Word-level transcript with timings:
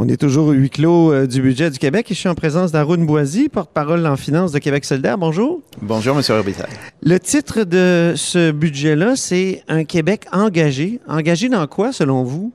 On 0.00 0.08
est 0.08 0.16
toujours 0.16 0.46
au 0.46 0.52
huis 0.52 0.70
clos 0.70 1.12
euh, 1.12 1.26
du 1.26 1.42
budget 1.42 1.72
du 1.72 1.78
Québec 1.80 2.08
et 2.08 2.14
je 2.14 2.20
suis 2.20 2.28
en 2.28 2.36
présence 2.36 2.70
d'Arun 2.70 2.98
Boisy, 2.98 3.48
porte-parole 3.48 4.06
en 4.06 4.16
finance 4.16 4.52
de 4.52 4.60
Québec 4.60 4.84
solidaire. 4.84 5.18
Bonjour. 5.18 5.60
Bonjour, 5.82 6.14
Monsieur 6.14 6.36
Robitaille. 6.36 6.70
Le 7.02 7.18
titre 7.18 7.64
de 7.64 8.12
ce 8.14 8.52
budget-là, 8.52 9.16
c'est 9.16 9.64
Un 9.66 9.82
Québec 9.82 10.26
engagé. 10.30 11.00
Engagé 11.08 11.48
dans 11.48 11.66
quoi, 11.66 11.92
selon 11.92 12.22
vous? 12.22 12.52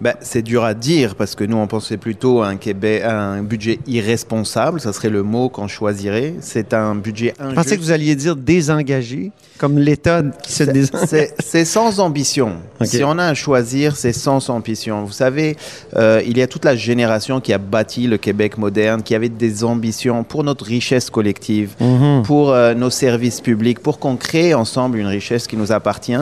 Ben, 0.00 0.14
c'est 0.20 0.42
dur 0.42 0.64
à 0.64 0.74
dire 0.74 1.14
parce 1.14 1.34
que 1.34 1.44
nous, 1.44 1.56
on 1.56 1.66
pensait 1.66 1.96
plutôt 1.96 2.42
à 2.42 2.48
un, 2.48 2.56
Québec, 2.56 3.02
un 3.04 3.42
budget 3.42 3.78
irresponsable. 3.86 4.80
Ça 4.80 4.92
serait 4.92 5.10
le 5.10 5.22
mot 5.22 5.48
qu'on 5.48 5.68
choisirait. 5.68 6.34
C'est 6.40 6.72
un 6.74 6.94
budget 6.94 7.34
injuste. 7.38 7.50
Je 7.50 7.54
pensais 7.54 7.76
que 7.76 7.82
vous 7.82 7.92
alliez 7.92 8.16
dire 8.16 8.36
désengagé, 8.36 9.32
comme 9.58 9.78
l'État 9.78 10.22
qui 10.42 10.52
se 10.52 10.64
désengage. 10.64 11.28
C'est 11.38 11.64
sans 11.64 12.00
ambition. 12.00 12.52
Si 12.90 13.04
on 13.04 13.18
a 13.18 13.26
à 13.26 13.34
choisir, 13.34 13.94
c'est 13.94 14.12
sans 14.12 14.50
ambition. 14.50 15.04
Vous 15.04 15.12
savez, 15.12 15.56
euh, 15.96 16.22
il 16.26 16.36
y 16.38 16.42
a 16.42 16.46
toute 16.46 16.64
la 16.64 16.74
génération 16.74 17.40
qui 17.40 17.52
a 17.52 17.58
bâti 17.58 18.06
le 18.06 18.16
Québec 18.16 18.58
moderne, 18.58 19.02
qui 19.02 19.14
avait 19.14 19.28
des 19.28 19.64
ambitions 19.64 20.24
pour 20.24 20.44
notre 20.44 20.64
richesse 20.64 21.08
collective, 21.08 21.74
mhm. 21.78 22.22
pour 22.24 22.50
euh, 22.50 22.74
nos 22.74 22.90
services 22.90 23.40
publics, 23.40 23.78
pour 23.78 23.98
qu'on 23.98 24.16
crée 24.16 24.54
ensemble 24.54 24.98
une 24.98 25.06
richesse 25.06 25.46
qui 25.46 25.56
nous 25.56 25.72
appartient. 25.72 26.16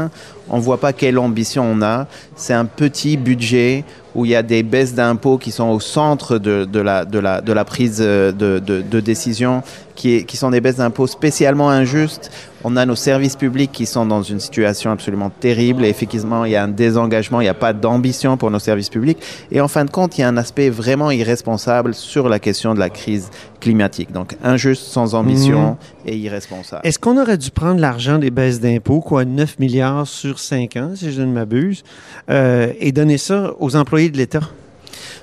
On 0.51 0.57
ne 0.57 0.62
voit 0.62 0.80
pas 0.80 0.93
quelle 0.93 1.19
ambition 1.19 1.65
on 1.65 1.82
a. 1.82 2.07
C'est 2.37 2.55
un 2.55 2.65
petit 2.65 3.16
budget 3.16 3.58
DJ 3.59 3.85
où 4.19 4.25
il 4.25 4.33
y 4.33 4.35
a 4.35 4.43
des 4.43 4.65
baisses 4.65 4.95
d'impôts 4.95 5.39
qui 5.39 5.53
sont 5.53 5.69
au 5.69 5.79
centre 5.79 6.39
de, 6.39 6.65
de, 6.65 6.81
la, 6.81 7.05
de, 7.05 7.21
la, 7.21 7.41
de 7.41 7.53
la, 7.53 7.65
prise 7.65 7.99
de, 7.99 8.33
de 8.33 9.01
décision, 9.01 9.63
qui, 9.99 10.15
est, 10.15 10.25
qui, 10.25 10.37
sont 10.37 10.51
des 10.51 10.61
baisses 10.61 10.77
d'impôts 10.77 11.09
spécialement 11.09 11.71
injustes. 11.71 12.31
On 12.63 12.77
a 12.77 12.87
nos 12.87 12.95
services 12.95 13.37
publics 13.37 13.73
qui 13.73 13.85
sont 13.85 14.07
dans 14.07 14.23
une 14.23 14.39
situation 14.39 14.91
absolument 14.93 15.31
terrible 15.31 15.85
et 15.85 15.89
effectivement, 15.89 16.45
il 16.45 16.53
y 16.53 16.57
a 16.57 16.63
un 16.63 16.69
désengagement, 16.69 17.41
il 17.41 17.45
n'y 17.45 17.51
a 17.51 17.55
pas 17.55 17.73
d'ambition 17.73 18.37
pour 18.37 18.51
nos 18.51 18.59
services 18.61 18.91
publics. 18.91 19.19
Et 19.51 19.61
en 19.61 19.69
fin 19.69 19.85
de 19.85 19.91
compte, 19.91 20.17
il 20.17 20.21
y 20.21 20.25
a 20.25 20.29
un 20.29 20.37
aspect 20.37 20.71
vraiment 20.71 21.11
irresponsable 21.11 21.95
sur 21.95 22.29
la 22.29 22.39
question 22.39 22.75
de 22.75 22.79
la 22.79 22.91
crise 22.91 23.30
climatique. 23.61 24.13
Donc, 24.13 24.37
injuste, 24.43 24.85
sans 24.85 25.15
ambition 25.16 25.73
mmh. 25.73 26.09
et 26.09 26.16
irresponsable. 26.16 26.82
Est-ce 26.85 26.99
qu'on 26.99 27.21
aurait 27.21 27.38
dû 27.38 27.51
prendre 27.51 27.80
l'argent 27.80 28.19
des 28.19 28.30
baisses 28.30 28.60
d'impôts, 28.60 29.01
quoi, 29.01 29.25
9 29.25 29.59
milliards 29.59 30.07
sur 30.07 30.38
5 30.38 30.77
ans, 30.77 30.93
si 30.95 31.13
je 31.13 31.23
ne 31.23 31.32
m'abuse, 31.32 31.82
euh, 32.30 32.73
et 32.79 32.93
donner 32.93 33.19
ça 33.19 33.53
aux 33.59 33.75
employés 33.75 34.07
de 34.10 34.16
l'État? 34.16 34.42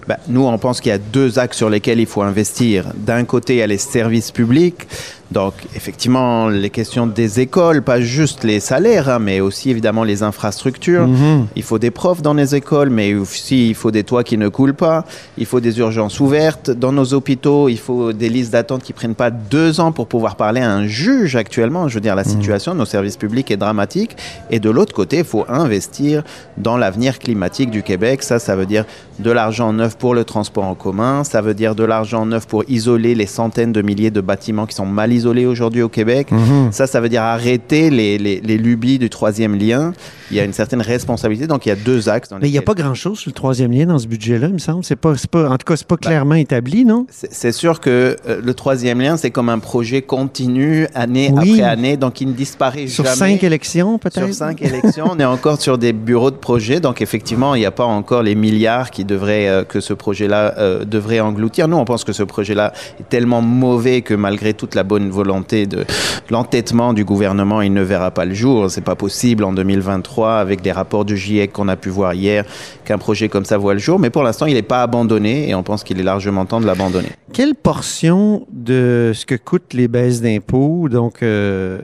Ben, 0.08 0.18
nous, 0.28 0.46
on 0.46 0.58
pense 0.60 0.82
qu'il 0.82 0.90
y 0.90 0.94
a 0.94 1.00
deux 1.00 1.40
axes 1.40 1.58
sur 1.58 1.70
lesquels 1.70 2.00
il 2.00 2.06
faut 2.06 2.22
investir. 2.22 2.86
D'un 2.96 3.26
côté, 3.26 3.56
il 3.56 3.58
y 3.58 3.62
a 3.64 3.68
les 3.68 3.80
services 3.80 4.32
publics. 4.32 4.88
Donc, 5.32 5.54
effectivement, 5.76 6.50
les 6.50 6.70
questions 6.70 7.08
des 7.08 7.40
écoles, 7.40 7.82
pas 7.82 8.00
juste 8.00 8.44
les 8.44 8.60
salaires, 8.60 9.10
hein, 9.10 9.20
mais 9.20 9.40
aussi 9.40 9.72
évidemment 9.72 10.04
les 10.04 10.22
infrastructures. 10.22 11.08
Mhm. 11.08 11.48
Il 11.56 11.64
faut 11.64 11.80
des 11.80 11.90
profs 11.90 12.22
dans 12.22 12.36
les 12.36 12.54
écoles, 12.54 12.92
mais 12.92 13.16
aussi 13.16 13.70
il 13.70 13.76
faut 13.76 13.90
des 13.90 14.04
toits 14.04 14.24
qui 14.24 14.38
ne 14.38 14.50
coulent 14.50 14.76
pas. 14.76 15.04
Il 15.38 15.48
faut 15.48 15.60
des 15.60 15.80
urgences 15.80 16.20
ouvertes 16.20 16.70
dans 16.70 16.92
nos 16.92 17.14
hôpitaux. 17.14 17.70
Il 17.70 17.80
faut 17.80 18.14
des 18.14 18.30
listes 18.30 18.52
d'attente 18.52 18.84
qui 18.84 18.94
prennent 18.94 19.16
pas 19.16 19.32
deux 19.32 19.80
ans 19.80 19.92
pour 19.92 20.08
pouvoir 20.08 20.36
parler 20.36 20.62
à 20.62 20.72
un 20.72 20.86
juge 20.86 21.36
actuellement. 21.36 21.88
Je 21.88 21.96
veux 21.96 22.02
dire, 22.02 22.16
la 22.16 22.24
mhm. 22.24 22.30
situation 22.30 22.74
de 22.74 22.80
nos 22.80 22.86
services 22.86 23.18
publics 23.18 23.50
est 23.50 23.58
dramatique. 23.58 24.16
Et 24.52 24.60
de 24.60 24.70
l'autre 24.70 24.94
côté, 24.94 25.20
il 25.20 25.24
faut 25.24 25.46
investir 25.50 26.24
dans 26.58 26.78
l'avenir 26.78 27.18
climatique 27.18 27.72
du 27.72 27.82
Québec. 27.82 28.22
Ça, 28.22 28.38
ça 28.38 28.56
veut 28.56 28.68
dire 28.68 28.86
de 29.18 29.32
l'argent 29.32 29.74
neuf 29.74 29.98
pour 29.98 30.14
le 30.14 30.24
transport 30.24 30.66
en 30.66 30.76
commun. 30.76 31.24
Ça 31.24 31.42
veut 31.42 31.56
dire 31.56 31.74
de 31.74 31.84
l'argent 31.84 32.28
neuf 32.28 32.46
pour 32.46 32.64
isoler 32.70 33.16
les 33.16 33.26
centaines 33.26 33.72
de 33.72 33.82
milliers 33.82 34.12
de 34.12 34.22
bâtiments 34.22 34.68
qui 34.68 34.76
sont 34.76 34.86
mal 34.86 35.15
isolé 35.16 35.46
aujourd'hui 35.46 35.82
au 35.82 35.90
Québec. 35.90 36.32
Mhm. 36.32 36.72
Ça, 36.72 36.88
ça 36.88 37.02
veut 37.02 37.10
dire 37.10 37.24
arrêter 37.24 37.90
les, 37.90 38.18
les, 38.18 38.40
les, 38.42 38.58
lubies 38.58 39.00
du 39.00 39.10
troisième 39.10 39.56
lien. 39.56 39.94
Il 40.32 40.38
y 40.38 40.40
a 40.40 40.44
une 40.44 40.54
certaine 40.54 40.82
responsabilité. 40.82 41.48
Donc, 41.48 41.66
il 41.66 41.70
y 41.70 41.72
a 41.72 41.76
deux 41.76 42.10
axes. 42.10 42.30
Mais 42.42 42.50
il 42.50 42.52
n'y 42.52 42.58
a 42.58 42.64
pas 42.64 42.74
grand-chose 42.74 43.20
sur 43.20 43.30
le 43.30 43.34
troisième 43.34 43.72
lien 43.72 43.86
dans 43.86 44.00
ce 44.00 44.08
budget-là, 44.08 44.48
il 44.48 44.54
me 44.54 44.60
semble. 44.60 44.84
C'est 44.84 44.96
pas, 44.96 45.14
pas, 45.30 45.50
en 45.50 45.58
tout 45.58 45.66
cas, 45.66 45.76
c'est 45.76 45.88
pas 45.88 45.96
bah, 45.96 46.08
clairement 46.08 46.36
établi, 46.36 46.86
non? 46.86 47.06
C'est 47.10 47.52
sûr 47.52 47.80
que 47.80 48.16
euh, 48.28 48.42
le 48.44 48.54
troisième 48.54 49.00
lien, 49.00 49.18
c'est 49.18 49.32
comme 49.32 49.50
un 49.50 49.60
projet 49.60 50.02
continu, 50.02 50.88
année 50.94 51.32
après 51.36 51.62
année. 51.62 51.98
Donc, 51.98 52.22
il 52.22 52.30
ne 52.30 52.34
disparaît 52.34 52.88
sur 52.88 53.04
jamais. 53.04 53.16
Sur 53.16 53.26
cinq 53.26 53.44
élections, 53.44 53.98
peut-être? 53.98 54.26
Sur 54.26 54.34
cinq 54.34 54.62
élections. 54.62 55.06
on 55.12 55.20
est 55.20 55.26
encore 55.26 55.62
sur 55.62 55.78
des 55.78 55.94
bureaux 55.94 56.32
de 56.32 56.38
projet. 56.38 56.80
Donc, 56.80 57.02
effectivement, 57.02 57.56
il 57.56 57.60
n'y 57.60 57.66
a 57.66 57.72
pas 57.72 57.86
encore 57.86 58.24
les 58.24 58.36
milliards 58.36 58.92
qui 58.92 59.06
devraient, 59.06 59.48
euh, 59.48 59.64
que 59.64 59.80
ce 59.80 59.94
projet-là 59.94 60.56
euh, 60.58 60.86
devrait 60.86 61.20
engloutir. 61.20 61.68
Nous, 61.68 61.78
on 61.78 61.86
pense 61.86 62.04
que 62.04 62.14
ce 62.14 62.24
projet-là 62.24 62.74
est 63.00 63.10
tellement 63.10 63.42
mauvais 63.42 64.02
que 64.02 64.14
malgré 64.14 64.54
toute 64.54 64.76
la 64.76 64.84
bonne 64.84 65.05
volonté 65.12 65.66
de 65.66 65.86
l'entêtement 66.30 66.94
du 66.94 67.06
gouvernement, 67.06 67.62
il 67.62 67.74
ne 67.74 67.82
verra 67.82 68.12
pas 68.12 68.26
le 68.26 68.34
jour. 68.34 68.70
C'est 68.70 68.82
pas 68.82 68.96
possible 68.96 69.44
en 69.44 69.54
2023 69.54 70.36
avec 70.36 70.64
les 70.64 70.72
rapports 70.72 71.06
du 71.06 71.18
GIEC 71.18 71.52
qu'on 71.52 71.68
a 71.68 71.76
pu 71.76 71.90
voir 71.90 72.14
hier 72.14 72.46
qu'un 72.84 72.98
projet 72.98 73.30
comme 73.30 73.46
ça 73.46 73.58
voit 73.58 73.74
le 73.74 73.80
jour. 73.80 74.00
Mais 74.00 74.10
pour 74.10 74.24
l'instant, 74.24 74.46
il 74.46 74.56
n'est 74.56 74.62
pas 74.62 74.82
abandonné 74.82 75.50
et 75.50 75.56
on 75.56 75.64
pense 75.64 75.84
qu'il 75.84 76.00
est 76.00 76.04
largement 76.04 76.46
temps 76.46 76.62
de 76.62 76.66
l'abandonner. 76.66 77.10
Quelle 77.34 77.56
portion 77.56 78.46
de 78.52 79.12
ce 79.14 79.26
que 79.26 79.36
coûtent 79.36 79.74
les 79.74 79.88
baisses 79.88 80.22
d'impôts, 80.22 80.90
donc 80.90 81.22
9 81.22 81.24
euh, 81.24 81.80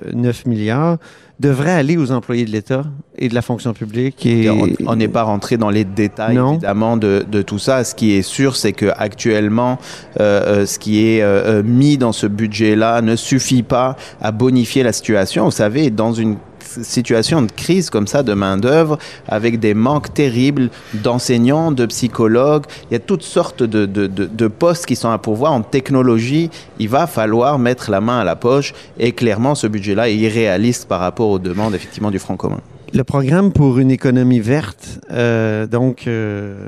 milliards, 0.45 0.97
devrait 1.41 1.71
aller 1.71 1.97
aux 1.97 2.11
employés 2.11 2.45
de 2.45 2.51
l'État 2.51 2.83
et 3.17 3.27
de 3.27 3.35
la 3.35 3.41
fonction 3.41 3.73
publique. 3.73 4.25
Et... 4.25 4.49
On 4.85 4.95
n'est 4.95 5.07
pas 5.07 5.23
rentré 5.23 5.57
dans 5.57 5.69
les 5.69 5.83
détails 5.83 6.37
évidemment 6.37 6.97
de, 6.97 7.25
de, 7.29 7.41
tout 7.41 7.59
ça. 7.59 7.83
Ce 7.83 7.95
qui 7.95 8.13
est 8.13 8.21
sûr, 8.21 8.55
c'est 8.55 8.73
que 8.73 8.87
actuellement, 8.97 9.79
euh, 10.19 10.61
euh 10.61 10.65
ce 10.65 10.77
qui 10.77 11.05
est 11.05 11.21
euh, 11.21 11.59
euh, 11.59 11.63
mis 11.63 11.97
dans 11.97 12.11
ce 12.11 12.27
budget-là 12.27 13.01
ne 13.01 13.15
suffit 13.15 13.63
pas 13.63 13.95
à 14.21 14.31
bonifier 14.31 14.83
la 14.83 14.93
situation. 14.93 15.45
Vous 15.45 15.51
savez, 15.51 15.89
dans 15.89 16.13
une 16.13 16.37
situation 16.83 17.41
de 17.41 17.51
crise 17.51 17.89
comme 17.89 18.07
ça 18.07 18.23
de 18.23 18.33
main-d'œuvre, 18.33 18.97
avec 19.27 19.59
des 19.59 19.73
manques 19.73 20.13
terribles 20.13 20.69
d'enseignants, 20.93 21.71
de 21.71 21.85
psychologues. 21.85 22.65
Il 22.89 22.93
y 22.93 22.95
a 22.95 22.99
toutes 22.99 23.23
sortes 23.23 23.63
de, 23.63 23.85
de, 23.85 24.07
de, 24.07 24.47
postes 24.47 24.85
qui 24.85 24.95
sont 24.95 25.09
à 25.09 25.17
pourvoir 25.17 25.53
en 25.53 25.61
technologie. 25.61 26.49
Il 26.79 26.89
va 26.89 27.07
falloir 27.07 27.59
mettre 27.59 27.91
la 27.91 28.01
main 28.01 28.19
à 28.19 28.23
la 28.23 28.35
poche 28.35 28.73
et 28.97 29.11
clairement, 29.11 29.55
ce 29.55 29.67
budget-là 29.67 30.09
est 30.09 30.15
irréaliste 30.15 30.87
par 30.87 30.99
rapport 30.99 31.29
aux 31.29 31.39
demandes 31.39 31.75
effectivement 31.75 32.11
du 32.11 32.19
Front 32.19 32.37
commun. 32.37 32.61
Le 32.93 33.03
programme 33.03 33.51
pour 33.53 33.79
une 33.79 33.91
économie 33.91 34.39
verte, 34.39 34.99
euh, 35.11 35.67
donc. 35.67 36.07
Euh 36.07 36.67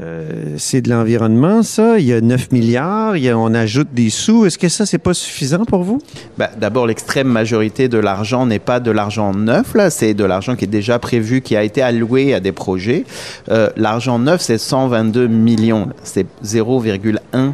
euh, 0.00 0.54
c'est 0.58 0.80
de 0.80 0.90
l'environnement, 0.90 1.62
ça? 1.62 1.98
Il 1.98 2.06
y 2.06 2.12
a 2.12 2.20
9 2.20 2.52
milliards, 2.52 3.16
il 3.16 3.24
y 3.24 3.32
on 3.32 3.54
ajoute 3.54 3.88
des 3.92 4.10
sous. 4.10 4.46
Est-ce 4.46 4.58
que 4.58 4.68
ça, 4.68 4.86
c'est 4.86 4.98
pas 4.98 5.14
suffisant 5.14 5.64
pour 5.64 5.82
vous? 5.82 6.00
Ben, 6.36 6.48
D'abord, 6.58 6.86
l'extrême 6.86 7.28
majorité 7.28 7.88
de 7.88 7.98
l'argent 7.98 8.46
n'est 8.46 8.58
pas 8.58 8.80
de 8.80 8.90
l'argent 8.90 9.32
neuf, 9.32 9.74
là. 9.74 9.90
C'est 9.90 10.14
de 10.14 10.24
l'argent 10.24 10.56
qui 10.56 10.64
est 10.64 10.68
déjà 10.68 10.98
prévu, 10.98 11.40
qui 11.40 11.56
a 11.56 11.62
été 11.62 11.82
alloué 11.82 12.34
à 12.34 12.40
des 12.40 12.52
projets. 12.52 13.04
Euh, 13.50 13.70
l'argent 13.76 14.18
neuf, 14.18 14.40
c'est 14.40 14.58
122 14.58 15.26
millions. 15.26 15.88
C'est 16.04 16.26
0,1% 16.44 17.52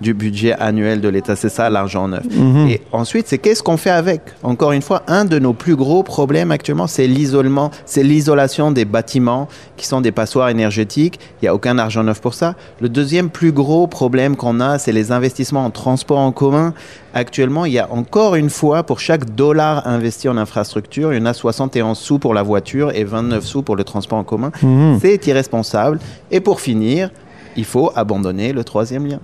du 0.00 0.14
budget 0.14 0.54
annuel 0.58 1.00
de 1.00 1.08
l'État. 1.08 1.36
C'est 1.36 1.48
ça 1.48 1.70
l'argent 1.70 2.08
neuf. 2.08 2.24
Mhm. 2.30 2.68
Et 2.68 2.80
ensuite, 2.92 3.26
c'est 3.28 3.38
qu'est-ce 3.38 3.62
qu'on 3.62 3.76
fait 3.76 3.90
avec? 3.90 4.20
Encore 4.42 4.72
une 4.72 4.82
fois, 4.82 5.02
un 5.06 5.24
de 5.24 5.38
nos 5.38 5.52
plus 5.52 5.76
gros 5.76 6.02
problèmes 6.02 6.50
actuellement, 6.50 6.86
c'est 6.86 7.06
l'isolement, 7.06 7.70
c'est 7.86 8.02
l'isolation 8.02 8.70
des 8.70 8.84
bâtiments 8.84 9.48
qui 9.76 9.86
sont 9.86 10.00
des 10.00 10.12
passoires 10.12 10.48
énergétiques. 10.48 11.18
Il 11.40 11.44
n'y 11.44 11.48
a 11.48 11.54
aucun 11.54 11.78
argent 11.78 12.02
neuf 12.02 12.20
pour 12.20 12.34
ça. 12.34 12.54
Le 12.80 12.88
deuxième 12.88 13.30
plus 13.30 13.52
gros 13.52 13.86
problème 13.86 14.36
qu'on 14.36 14.60
a, 14.60 14.78
c'est 14.78 14.92
les 14.92 15.12
investissements 15.12 15.64
en 15.64 15.70
transport 15.70 16.18
en 16.18 16.32
commun. 16.32 16.74
Actuellement, 17.14 17.64
il 17.64 17.72
y 17.72 17.78
a 17.78 17.88
encore 17.90 18.34
une 18.34 18.50
fois, 18.50 18.82
pour 18.82 18.98
chaque 19.00 19.34
dollar 19.34 19.86
investi 19.86 20.28
en 20.28 20.36
infrastructure, 20.36 21.12
il 21.12 21.20
y 21.20 21.22
en 21.22 21.26
a 21.26 21.32
71 21.32 21.96
sous 21.96 22.18
pour 22.18 22.34
la 22.34 22.42
voiture 22.42 22.90
et 22.94 23.04
29 23.04 23.44
sous 23.44 23.62
pour 23.62 23.76
le 23.76 23.84
transport 23.84 24.18
en 24.18 24.24
commun. 24.24 24.50
Mhm. 24.62 24.98
C'est 25.00 25.26
irresponsable. 25.26 25.98
Et 26.30 26.40
pour 26.40 26.60
finir, 26.60 27.10
il 27.56 27.64
faut 27.64 27.90
abandonner 27.94 28.52
le 28.52 28.64
troisième 28.64 29.06
lien. 29.06 29.20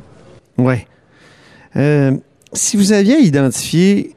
Oui. 0.59 0.87
Euh, 1.77 2.13
si 2.53 2.77
vous 2.77 2.93
aviez 2.93 3.19
identifié 3.21 4.15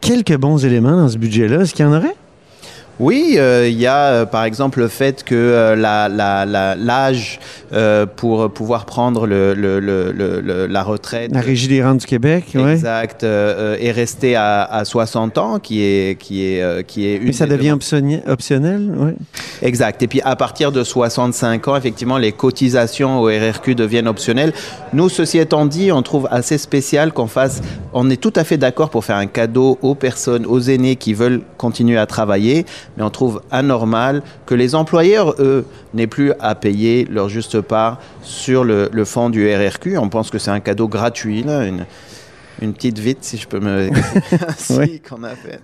quelques 0.00 0.36
bons 0.36 0.64
éléments 0.64 0.96
dans 0.96 1.08
ce 1.08 1.18
budget-là, 1.18 1.62
est-ce 1.62 1.74
qu'il 1.74 1.84
y 1.84 1.88
en 1.88 1.96
aurait? 1.96 2.16
Oui, 3.00 3.36
euh, 3.36 3.68
il 3.68 3.78
y 3.78 3.86
a 3.86 4.06
euh, 4.06 4.26
par 4.26 4.44
exemple 4.44 4.80
le 4.80 4.88
fait 4.88 5.22
que 5.22 5.34
euh, 5.34 5.76
l'âge 6.76 7.38
pour 8.16 8.50
pouvoir 8.50 8.86
prendre 8.86 9.26
le, 9.26 10.66
la 10.66 10.82
retraite. 10.82 11.30
La 11.32 11.40
Régie 11.40 11.68
des 11.68 11.82
rentes 11.82 11.98
du 11.98 12.06
Québec, 12.06 12.44
oui. 12.54 12.72
Exact, 12.72 13.22
est 13.22 13.92
resté 13.92 14.36
à, 14.36 14.64
à, 14.64 14.84
60 14.84 15.38
ans, 15.38 15.58
qui 15.58 15.82
est. 15.82 16.18
Qui 16.18 16.44
est, 16.44 16.86
qui 16.86 17.06
est 17.06 17.16
une 17.16 17.24
Mais 17.24 17.32
ça 17.32 17.46
devient 17.46 17.72
optionnel, 17.72 18.92
oui. 18.96 19.10
Exact. 19.62 20.02
Et 20.02 20.06
puis 20.06 20.20
à 20.22 20.36
partir 20.36 20.72
de 20.72 20.82
65 20.82 21.68
ans, 21.68 21.76
effectivement, 21.76 22.18
les 22.18 22.32
cotisations 22.32 23.20
au 23.20 23.26
RRQ 23.26 23.74
deviennent 23.74 24.08
optionnelles. 24.08 24.52
Nous, 24.92 25.08
ceci 25.08 25.38
étant 25.38 25.66
dit, 25.66 25.92
on 25.92 26.02
trouve 26.02 26.28
assez 26.30 26.58
spécial 26.58 27.12
qu'on 27.12 27.26
fasse. 27.26 27.60
On 27.92 28.08
est 28.10 28.20
tout 28.20 28.32
à 28.36 28.44
fait 28.44 28.56
d'accord 28.56 28.90
pour 28.90 29.04
faire 29.04 29.16
un 29.16 29.26
cadeau 29.26 29.78
aux 29.82 29.94
personnes, 29.94 30.46
aux 30.46 30.60
aînés 30.60 30.96
qui 30.96 31.14
veulent 31.14 31.42
continuer 31.56 31.98
à 31.98 32.06
travailler 32.06 32.64
mais 32.96 33.02
on 33.02 33.10
trouve 33.10 33.42
anormal 33.50 34.22
que 34.46 34.54
les 34.54 34.74
employeurs, 34.74 35.34
eux, 35.38 35.64
n'aient 35.94 36.06
plus 36.06 36.32
à 36.40 36.54
payer 36.54 37.06
leur 37.10 37.28
juste 37.28 37.60
part 37.60 37.98
sur 38.22 38.64
le, 38.64 38.88
le 38.92 39.04
fonds 39.04 39.30
du 39.30 39.48
RRQ. 39.54 39.98
On 39.98 40.08
pense 40.08 40.30
que 40.30 40.38
c'est 40.38 40.50
un 40.50 40.60
cadeau 40.60 40.88
gratuit, 40.88 41.40
une, 41.42 41.84
une 42.60 42.72
petite 42.74 42.98
vite, 42.98 43.18
si 43.22 43.36
je 43.36 43.46
peux 43.46 43.60
me... 43.60 43.88
oui. 44.78 45.00
qu'on 45.08 45.22
a 45.24 45.30
fait. 45.30 45.60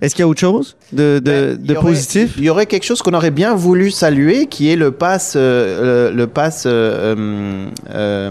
Est-ce 0.00 0.16
qu'il 0.16 0.22
y 0.22 0.24
a 0.24 0.28
autre 0.28 0.40
chose 0.40 0.76
de, 0.92 1.20
de, 1.20 1.54
Ben, 1.56 1.62
de 1.62 1.74
aurait- 1.76 1.90
positif? 1.90 2.34
Il 2.36 2.42
y 2.44 2.50
aurait 2.50 2.66
quelque 2.66 2.84
chose 2.84 3.02
qu'on 3.02 3.14
aurait 3.14 3.30
bien 3.30 3.54
voulu 3.54 3.90
saluer, 3.92 4.46
qui 4.46 4.68
est 4.70 4.74
le 4.76 4.90
pass, 4.90 5.34
euh, 5.36 6.10
le, 6.10 6.16
le 6.16 6.26
pass, 6.26 6.64
euh, 6.66 7.66
euh, 7.90 8.30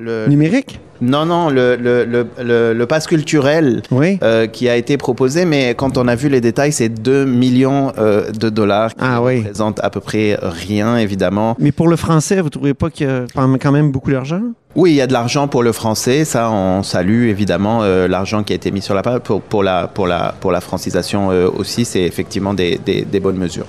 le- 0.00 0.26
Numérique? 0.28 0.80
non 1.02 1.24
non, 1.24 1.48
le, 1.48 1.76
le, 1.76 2.04
le, 2.04 2.74
le, 2.74 2.86
pass 2.86 3.06
culturel. 3.06 3.80
Oui. 3.90 4.18
euh, 4.22 4.46
qui 4.46 4.68
a 4.68 4.76
été 4.76 4.96
proposé, 4.98 5.44
mais 5.46 5.74
quand 5.74 5.96
on 5.96 6.06
a 6.08 6.14
vu 6.14 6.28
les 6.28 6.40
détails, 6.42 6.72
c'est 6.72 6.88
2 6.90 7.24
millions 7.24 7.92
euh, 7.98 8.30
de 8.32 8.50
dollars 8.50 8.90
qui 8.90 9.00
Ah 9.00 9.22
oui. 9.22 9.38
représentent 9.38 9.80
à 9.82 9.88
peu 9.90 10.00
près 10.00 10.36
rien, 10.42 10.98
évidemment. 10.98 11.56
Mais 11.58 11.72
pour 11.72 11.88
le 11.88 11.96
français, 11.96 12.40
vous 12.42 12.50
trouvez 12.50 12.74
pas 12.74 12.90
qu'il 12.90 13.06
y 13.06 13.10
a 13.10 13.24
quand 13.34 13.72
même 13.72 13.90
beaucoup 13.92 14.10
d'argent? 14.10 14.42
Oui, 14.76 14.90
il 14.92 14.96
y 14.96 15.00
a 15.00 15.06
de 15.06 15.12
l'argent 15.12 15.48
pour 15.48 15.62
le 15.62 15.72
français, 15.72 16.24
ça 16.24 16.50
on 16.50 16.82
salue 16.84 17.28
évidemment 17.28 17.80
euh, 17.82 18.06
l'argent 18.06 18.44
qui 18.44 18.52
a 18.52 18.56
été 18.56 18.70
mis 18.70 18.82
sur 18.82 18.94
la 18.94 19.02
table 19.02 19.20
pour, 19.20 19.40
pour, 19.42 19.62
la, 19.64 19.88
pour, 19.88 20.06
la, 20.06 20.34
pour 20.40 20.52
la 20.52 20.60
francisation 20.60 21.28
aussi, 21.28 21.84
c'est 21.84 22.02
effectivement 22.02 22.54
des, 22.54 22.78
des, 22.84 23.02
des 23.02 23.20
bonnes 23.20 23.38
mesures. 23.38 23.66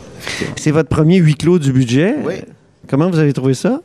C'est 0.58 0.72
votre 0.72 0.90
premier 0.90 1.18
huis 1.18 1.36
clos 1.36 1.58
du 1.60 1.72
budget? 1.72 2.16
Oui. 2.24 2.36
Comment 2.90 3.10
vous 3.10 3.20
avez 3.20 3.32
trouvé 3.34 3.54
ça? 3.54 3.80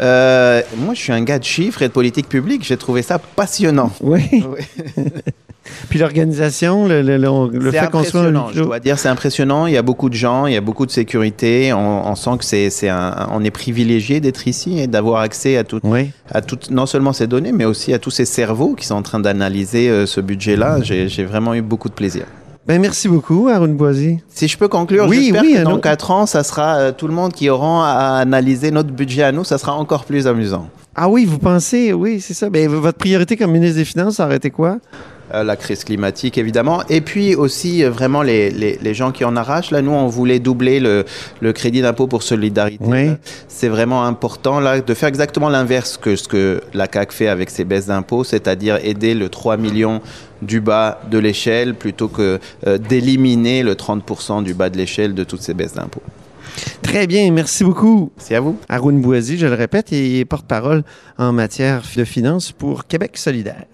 Euh, 0.00 0.62
moi, 0.78 0.94
je 0.94 1.00
suis 1.00 1.12
un 1.12 1.22
gars 1.22 1.38
de 1.38 1.44
chiffres 1.44 1.82
et 1.82 1.88
de 1.88 1.92
politique 1.92 2.28
publique, 2.28 2.64
j'ai 2.64 2.76
trouvé 2.76 3.02
ça 3.02 3.18
passionnant. 3.18 3.90
Oui. 4.00 4.22
Oui. 4.32 5.04
Puis 5.88 6.00
l'organisation, 6.00 6.86
le, 6.88 7.00
le, 7.02 7.16
le- 7.16 7.58
le 7.58 7.70
C'est 7.70 7.78
fait 7.80 7.90
qu'on 7.90 8.02
soit 8.02 8.22
un 8.22 8.48
je 8.52 8.60
dois 8.62 8.80
dire, 8.80 8.98
c'est 8.98 9.08
impressionnant. 9.08 9.66
Il 9.66 9.74
y 9.74 9.76
a 9.76 9.82
beaucoup 9.82 10.08
de 10.08 10.14
gens, 10.14 10.46
il 10.46 10.54
y 10.54 10.56
a 10.56 10.60
beaucoup 10.60 10.84
de 10.84 10.90
sécurité. 10.90 11.72
On, 11.72 12.08
on 12.08 12.14
sent 12.16 12.30
que 12.38 12.44
c'est, 12.44 12.88
un, 12.88 13.28
on 13.30 13.44
est 13.44 13.50
privilégié 13.52 14.18
d'être 14.20 14.48
ici 14.48 14.80
et 14.80 14.86
d'avoir 14.88 15.20
accès 15.20 15.56
à 15.58 15.62
tout, 15.64 15.78
Oui. 15.84 16.10
à 16.32 16.40
toutes, 16.40 16.70
non 16.70 16.86
seulement 16.86 17.12
ces 17.12 17.28
données, 17.28 17.52
mais 17.52 17.66
aussi 17.66 17.92
à 17.92 18.00
tous 18.00 18.10
ces 18.10 18.24
cerveaux 18.24 18.74
qui 18.74 18.84
sont 18.86 18.96
en 18.96 19.02
train 19.02 19.20
d'analyser 19.20 19.88
euh, 19.90 20.06
ce 20.06 20.20
budget-là. 20.20 20.78
J'ai, 20.82 21.08
j'ai 21.08 21.24
vraiment 21.24 21.54
eu 21.54 21.62
beaucoup 21.62 21.88
de 21.88 21.94
plaisir. 21.94 22.24
Ben, 22.70 22.80
merci 22.80 23.08
beaucoup, 23.08 23.48
Arun 23.48 23.66
Boisy. 23.70 24.20
Si 24.28 24.46
je 24.46 24.56
peux 24.56 24.68
conclure, 24.68 25.06
Oui, 25.08 25.24
j'espère 25.24 25.42
oui, 25.42 25.54
que 25.54 25.62
dans 25.64 25.72
autre- 25.72 25.80
quatre 25.80 26.12
ans, 26.12 26.24
ça 26.26 26.44
sera 26.44 26.76
euh, 26.76 26.92
tout 26.92 27.08
le 27.08 27.12
monde 27.12 27.32
qui 27.32 27.50
aura 27.50 27.90
à 27.90 28.18
analyser 28.20 28.70
notre 28.70 28.90
budget 28.92 29.24
à 29.24 29.32
nous, 29.32 29.42
ça 29.42 29.58
sera 29.58 29.74
encore 29.74 30.04
plus 30.04 30.28
amusant. 30.28 30.68
Ah 30.94 31.08
oui, 31.08 31.24
vous 31.24 31.40
pensez, 31.40 31.92
oui, 31.92 32.20
c'est 32.20 32.32
ça. 32.32 32.48
Ben, 32.48 32.68
votre 32.68 32.96
priorité 32.96 33.36
comme 33.36 33.50
ministre 33.50 33.76
des 33.76 33.84
Finances, 33.84 34.14
ça 34.18 34.26
aurait 34.26 34.36
été 34.36 34.50
quoi? 34.50 34.76
Euh, 35.34 35.42
la 35.42 35.56
crise 35.56 35.82
climatique, 35.82 36.38
évidemment. 36.38 36.82
Et 36.88 37.00
puis 37.00 37.34
aussi, 37.34 37.82
euh, 37.84 37.90
vraiment, 37.90 38.22
les, 38.22 38.50
les, 38.50 38.78
les 38.80 38.94
gens 38.94 39.10
qui 39.10 39.24
en 39.24 39.34
arrachent. 39.34 39.72
Là, 39.72 39.82
nous, 39.82 39.90
on 39.92 40.06
voulait 40.06 40.38
doubler 40.38 40.78
le, 40.78 41.04
le 41.40 41.52
crédit 41.52 41.82
d'impôt 41.82 42.06
pour 42.06 42.22
solidarité. 42.22 42.84
Oui. 42.84 43.10
C'est 43.48 43.68
vraiment 43.68 44.04
important 44.04 44.60
là, 44.60 44.80
de 44.80 44.94
faire 44.94 45.08
exactement 45.08 45.48
l'inverse 45.48 45.96
que 45.96 46.14
ce 46.14 46.28
que 46.28 46.60
la 46.72 46.86
CAQ 46.92 47.12
fait 47.14 47.28
avec 47.28 47.50
ses 47.50 47.64
baisses 47.64 47.86
d'impôts, 47.86 48.22
c'est-à-dire 48.22 48.78
aider 48.84 49.14
le 49.14 49.28
3 49.28 49.56
millions 49.56 50.00
du 50.42 50.60
bas 50.60 51.00
de 51.10 51.18
l'échelle 51.18 51.74
plutôt 51.74 52.08
que 52.08 52.38
euh, 52.66 52.78
d'éliminer 52.78 53.62
le 53.62 53.74
30% 53.74 54.42
du 54.42 54.54
bas 54.54 54.70
de 54.70 54.76
l'échelle 54.76 55.14
de 55.14 55.24
toutes 55.24 55.42
ces 55.42 55.54
baisses 55.54 55.74
d'impôts. 55.74 56.02
Très 56.82 57.06
bien, 57.06 57.30
merci 57.30 57.64
beaucoup. 57.64 58.10
C'est 58.16 58.34
à 58.34 58.40
vous. 58.40 58.58
Arun 58.68 58.94
Boisy, 58.94 59.38
je 59.38 59.46
le 59.46 59.54
répète, 59.54 59.92
est 59.92 60.24
porte-parole 60.24 60.82
en 61.18 61.32
matière 61.32 61.82
de 61.96 62.04
finances 62.04 62.52
pour 62.52 62.86
Québec 62.86 63.16
solidaire. 63.16 63.69